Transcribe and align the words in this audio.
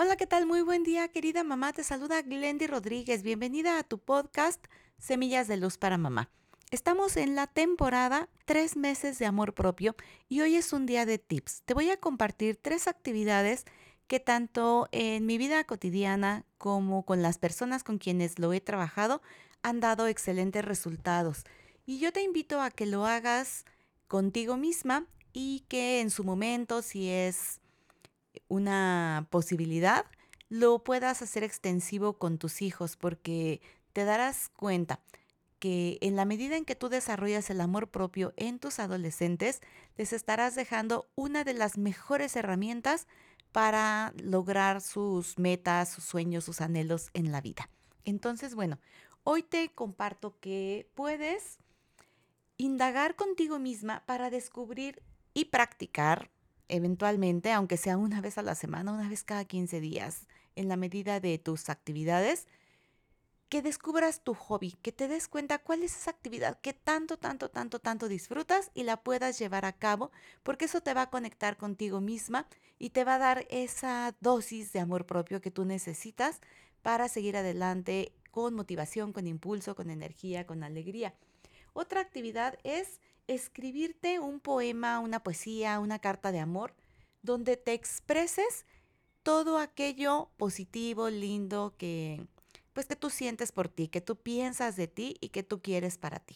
Hola, 0.00 0.14
¿qué 0.14 0.28
tal? 0.28 0.46
Muy 0.46 0.62
buen 0.62 0.84
día, 0.84 1.08
querida 1.08 1.42
mamá. 1.42 1.72
Te 1.72 1.82
saluda 1.82 2.22
Glendy 2.22 2.68
Rodríguez. 2.68 3.24
Bienvenida 3.24 3.80
a 3.80 3.82
tu 3.82 3.98
podcast 3.98 4.64
Semillas 4.96 5.48
de 5.48 5.56
Luz 5.56 5.76
para 5.76 5.98
Mamá. 5.98 6.30
Estamos 6.70 7.16
en 7.16 7.34
la 7.34 7.48
temporada 7.48 8.28
Tres 8.44 8.76
meses 8.76 9.18
de 9.18 9.26
amor 9.26 9.54
propio 9.54 9.96
y 10.28 10.40
hoy 10.40 10.54
es 10.54 10.72
un 10.72 10.86
día 10.86 11.04
de 11.04 11.18
tips. 11.18 11.62
Te 11.64 11.74
voy 11.74 11.90
a 11.90 11.96
compartir 11.96 12.60
tres 12.62 12.86
actividades 12.86 13.64
que 14.06 14.20
tanto 14.20 14.86
en 14.92 15.26
mi 15.26 15.36
vida 15.36 15.64
cotidiana 15.64 16.44
como 16.58 17.04
con 17.04 17.20
las 17.20 17.38
personas 17.38 17.82
con 17.82 17.98
quienes 17.98 18.38
lo 18.38 18.52
he 18.52 18.60
trabajado 18.60 19.20
han 19.64 19.80
dado 19.80 20.06
excelentes 20.06 20.64
resultados. 20.64 21.42
Y 21.86 21.98
yo 21.98 22.12
te 22.12 22.22
invito 22.22 22.62
a 22.62 22.70
que 22.70 22.86
lo 22.86 23.04
hagas 23.04 23.64
contigo 24.06 24.56
misma 24.56 25.06
y 25.32 25.64
que 25.66 26.00
en 26.00 26.10
su 26.10 26.22
momento, 26.22 26.82
si 26.82 27.08
es 27.08 27.58
una 28.48 29.26
posibilidad, 29.30 30.06
lo 30.48 30.82
puedas 30.84 31.22
hacer 31.22 31.42
extensivo 31.42 32.18
con 32.18 32.38
tus 32.38 32.62
hijos 32.62 32.96
porque 32.96 33.60
te 33.92 34.04
darás 34.04 34.48
cuenta 34.50 35.00
que 35.58 35.98
en 36.00 36.16
la 36.16 36.24
medida 36.24 36.56
en 36.56 36.64
que 36.64 36.76
tú 36.76 36.88
desarrollas 36.88 37.50
el 37.50 37.60
amor 37.60 37.90
propio 37.90 38.32
en 38.36 38.58
tus 38.58 38.78
adolescentes, 38.78 39.60
les 39.96 40.12
estarás 40.12 40.54
dejando 40.54 41.08
una 41.16 41.44
de 41.44 41.54
las 41.54 41.78
mejores 41.78 42.36
herramientas 42.36 43.06
para 43.52 44.12
lograr 44.22 44.80
sus 44.80 45.38
metas, 45.38 45.90
sus 45.90 46.04
sueños, 46.04 46.44
sus 46.44 46.60
anhelos 46.60 47.10
en 47.14 47.32
la 47.32 47.40
vida. 47.40 47.68
Entonces, 48.04 48.54
bueno, 48.54 48.78
hoy 49.24 49.42
te 49.42 49.70
comparto 49.70 50.38
que 50.38 50.88
puedes 50.94 51.58
indagar 52.56 53.16
contigo 53.16 53.58
misma 53.58 54.04
para 54.06 54.30
descubrir 54.30 55.02
y 55.34 55.46
practicar 55.46 56.30
eventualmente, 56.68 57.52
aunque 57.52 57.76
sea 57.76 57.96
una 57.96 58.20
vez 58.20 58.38
a 58.38 58.42
la 58.42 58.54
semana, 58.54 58.92
una 58.92 59.08
vez 59.08 59.24
cada 59.24 59.44
15 59.44 59.80
días, 59.80 60.26
en 60.56 60.68
la 60.68 60.76
medida 60.76 61.20
de 61.20 61.38
tus 61.38 61.68
actividades, 61.68 62.46
que 63.48 63.62
descubras 63.62 64.22
tu 64.22 64.34
hobby, 64.34 64.72
que 64.82 64.92
te 64.92 65.08
des 65.08 65.26
cuenta 65.26 65.58
cuál 65.58 65.82
es 65.82 65.96
esa 65.96 66.10
actividad 66.10 66.60
que 66.60 66.74
tanto, 66.74 67.16
tanto, 67.16 67.48
tanto, 67.50 67.78
tanto 67.78 68.08
disfrutas 68.08 68.70
y 68.74 68.82
la 68.82 69.02
puedas 69.02 69.38
llevar 69.38 69.64
a 69.64 69.72
cabo, 69.72 70.10
porque 70.42 70.66
eso 70.66 70.82
te 70.82 70.92
va 70.92 71.02
a 71.02 71.10
conectar 71.10 71.56
contigo 71.56 72.00
misma 72.00 72.46
y 72.78 72.90
te 72.90 73.04
va 73.04 73.14
a 73.14 73.18
dar 73.18 73.46
esa 73.48 74.14
dosis 74.20 74.72
de 74.72 74.80
amor 74.80 75.06
propio 75.06 75.40
que 75.40 75.50
tú 75.50 75.64
necesitas 75.64 76.40
para 76.82 77.08
seguir 77.08 77.36
adelante 77.36 78.12
con 78.30 78.54
motivación, 78.54 79.12
con 79.12 79.26
impulso, 79.26 79.74
con 79.74 79.88
energía, 79.88 80.46
con 80.46 80.62
alegría. 80.62 81.14
Otra 81.80 82.00
actividad 82.00 82.58
es 82.64 83.00
escribirte 83.28 84.18
un 84.18 84.40
poema, 84.40 84.98
una 84.98 85.22
poesía, 85.22 85.78
una 85.78 86.00
carta 86.00 86.32
de 86.32 86.40
amor, 86.40 86.74
donde 87.22 87.56
te 87.56 87.72
expreses 87.72 88.66
todo 89.22 89.58
aquello 89.58 90.28
positivo, 90.38 91.08
lindo 91.08 91.76
que 91.78 92.26
pues 92.72 92.86
que 92.86 92.96
tú 92.96 93.10
sientes 93.10 93.52
por 93.52 93.68
ti, 93.68 93.86
que 93.86 94.00
tú 94.00 94.16
piensas 94.16 94.74
de 94.74 94.88
ti 94.88 95.18
y 95.20 95.28
que 95.28 95.44
tú 95.44 95.62
quieres 95.62 95.98
para 95.98 96.18
ti. 96.18 96.34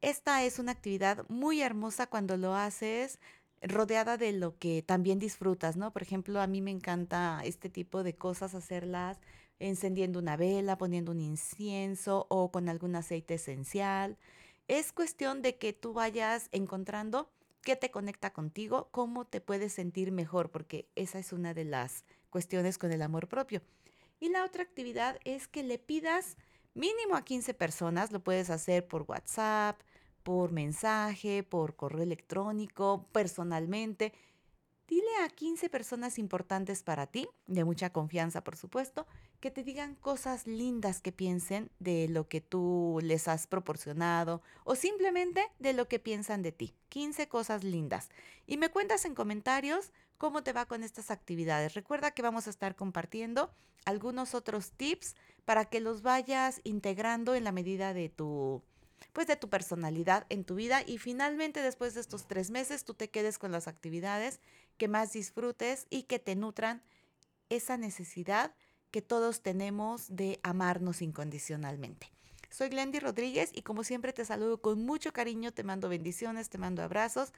Esta 0.00 0.42
es 0.42 0.58
una 0.58 0.72
actividad 0.72 1.24
muy 1.28 1.62
hermosa 1.62 2.08
cuando 2.08 2.36
lo 2.36 2.56
haces 2.56 3.20
rodeada 3.62 4.16
de 4.16 4.32
lo 4.32 4.58
que 4.58 4.82
también 4.82 5.20
disfrutas, 5.20 5.76
¿no? 5.76 5.92
Por 5.92 6.02
ejemplo, 6.02 6.40
a 6.40 6.48
mí 6.48 6.60
me 6.60 6.72
encanta 6.72 7.42
este 7.44 7.70
tipo 7.70 8.02
de 8.02 8.16
cosas, 8.16 8.56
hacerlas 8.56 9.20
encendiendo 9.60 10.18
una 10.18 10.36
vela, 10.36 10.76
poniendo 10.76 11.12
un 11.12 11.20
incienso 11.20 12.26
o 12.28 12.50
con 12.50 12.68
algún 12.68 12.96
aceite 12.96 13.34
esencial. 13.34 14.18
Es 14.66 14.92
cuestión 14.92 15.42
de 15.42 15.56
que 15.56 15.72
tú 15.72 15.92
vayas 15.92 16.48
encontrando 16.50 17.30
qué 17.62 17.76
te 17.76 17.90
conecta 17.90 18.32
contigo, 18.32 18.88
cómo 18.90 19.26
te 19.26 19.40
puedes 19.40 19.72
sentir 19.72 20.12
mejor, 20.12 20.50
porque 20.50 20.88
esa 20.96 21.18
es 21.18 21.32
una 21.32 21.54
de 21.54 21.64
las 21.64 22.04
cuestiones 22.30 22.78
con 22.78 22.90
el 22.90 23.02
amor 23.02 23.28
propio. 23.28 23.62
Y 24.18 24.30
la 24.30 24.44
otra 24.44 24.62
actividad 24.62 25.18
es 25.24 25.46
que 25.46 25.62
le 25.62 25.78
pidas 25.78 26.36
mínimo 26.74 27.16
a 27.16 27.24
15 27.24 27.54
personas, 27.54 28.12
lo 28.12 28.20
puedes 28.20 28.50
hacer 28.50 28.86
por 28.86 29.02
WhatsApp, 29.02 29.80
por 30.22 30.52
mensaje, 30.52 31.42
por 31.42 31.76
correo 31.76 32.02
electrónico, 32.02 33.06
personalmente. 33.12 34.12
Dile 34.90 35.18
a 35.24 35.28
15 35.28 35.70
personas 35.70 36.18
importantes 36.18 36.82
para 36.82 37.06
ti, 37.06 37.28
de 37.46 37.62
mucha 37.62 37.90
confianza 37.90 38.42
por 38.42 38.56
supuesto, 38.56 39.06
que 39.38 39.52
te 39.52 39.62
digan 39.62 39.94
cosas 39.94 40.48
lindas 40.48 41.00
que 41.00 41.12
piensen 41.12 41.70
de 41.78 42.08
lo 42.08 42.26
que 42.26 42.40
tú 42.40 42.98
les 43.00 43.28
has 43.28 43.46
proporcionado 43.46 44.42
o 44.64 44.74
simplemente 44.74 45.46
de 45.60 45.74
lo 45.74 45.86
que 45.86 46.00
piensan 46.00 46.42
de 46.42 46.50
ti. 46.50 46.74
15 46.88 47.28
cosas 47.28 47.62
lindas. 47.62 48.08
Y 48.48 48.56
me 48.56 48.70
cuentas 48.70 49.04
en 49.04 49.14
comentarios 49.14 49.92
cómo 50.18 50.42
te 50.42 50.52
va 50.52 50.66
con 50.66 50.82
estas 50.82 51.12
actividades. 51.12 51.74
Recuerda 51.74 52.10
que 52.10 52.22
vamos 52.22 52.48
a 52.48 52.50
estar 52.50 52.74
compartiendo 52.74 53.54
algunos 53.84 54.34
otros 54.34 54.72
tips 54.72 55.14
para 55.44 55.66
que 55.66 55.78
los 55.78 56.02
vayas 56.02 56.60
integrando 56.64 57.36
en 57.36 57.44
la 57.44 57.52
medida 57.52 57.94
de 57.94 58.08
tu 58.08 58.64
pues 59.12 59.26
de 59.26 59.36
tu 59.36 59.48
personalidad 59.48 60.26
en 60.28 60.44
tu 60.44 60.54
vida 60.54 60.82
y 60.86 60.98
finalmente 60.98 61.62
después 61.62 61.94
de 61.94 62.00
estos 62.00 62.26
tres 62.26 62.50
meses 62.50 62.84
tú 62.84 62.94
te 62.94 63.10
quedes 63.10 63.38
con 63.38 63.52
las 63.52 63.68
actividades 63.68 64.40
que 64.76 64.88
más 64.88 65.12
disfrutes 65.12 65.86
y 65.90 66.04
que 66.04 66.18
te 66.18 66.36
nutran 66.36 66.82
esa 67.48 67.76
necesidad 67.76 68.54
que 68.90 69.02
todos 69.02 69.42
tenemos 69.42 70.06
de 70.08 70.40
amarnos 70.42 71.02
incondicionalmente. 71.02 72.10
Soy 72.50 72.68
Glendy 72.68 72.98
Rodríguez 72.98 73.50
y 73.54 73.62
como 73.62 73.84
siempre 73.84 74.12
te 74.12 74.24
saludo 74.24 74.60
con 74.60 74.84
mucho 74.84 75.12
cariño, 75.12 75.52
te 75.52 75.62
mando 75.62 75.88
bendiciones, 75.88 76.48
te 76.48 76.58
mando 76.58 76.82
abrazos 76.82 77.32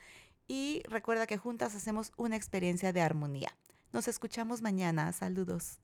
y 0.48 0.82
recuerda 0.88 1.26
que 1.26 1.36
juntas 1.36 1.74
hacemos 1.74 2.12
una 2.16 2.36
experiencia 2.36 2.92
de 2.92 3.02
armonía. 3.02 3.54
Nos 3.92 4.08
escuchamos 4.08 4.62
mañana. 4.62 5.12
Saludos. 5.12 5.78